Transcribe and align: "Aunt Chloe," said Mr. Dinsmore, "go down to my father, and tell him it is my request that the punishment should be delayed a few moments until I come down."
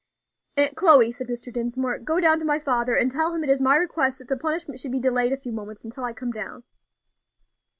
"Aunt 0.57 0.75
Chloe," 0.75 1.11
said 1.11 1.27
Mr. 1.27 1.53
Dinsmore, 1.53 1.99
"go 1.99 2.19
down 2.19 2.39
to 2.39 2.43
my 2.43 2.57
father, 2.57 2.95
and 2.95 3.11
tell 3.11 3.35
him 3.35 3.43
it 3.43 3.51
is 3.51 3.61
my 3.61 3.75
request 3.75 4.17
that 4.17 4.29
the 4.29 4.35
punishment 4.35 4.79
should 4.79 4.91
be 4.91 4.99
delayed 4.99 5.31
a 5.31 5.37
few 5.37 5.51
moments 5.51 5.85
until 5.85 6.03
I 6.03 6.11
come 6.11 6.31
down." 6.31 6.63